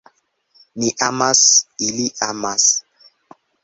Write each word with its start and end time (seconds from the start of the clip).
Ni 0.83 0.89
amas, 1.09 1.41
ili 1.91 2.09
amas! 2.33 2.63